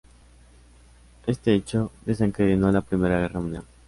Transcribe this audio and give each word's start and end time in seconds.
Este 1.27 1.53
hecho 1.53 1.91
desencadenó 2.07 2.71
la 2.71 2.81
Primera 2.81 3.19
Guerra 3.19 3.39
Mundial. 3.39 3.65